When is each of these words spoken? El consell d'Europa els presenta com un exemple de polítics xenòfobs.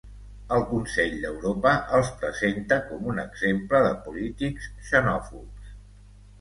El 0.55 0.63
consell 0.69 1.11
d'Europa 1.25 1.73
els 1.99 2.09
presenta 2.23 2.81
com 2.89 3.13
un 3.13 3.23
exemple 3.27 3.85
de 3.89 3.95
polítics 4.09 4.73
xenòfobs. 4.91 5.73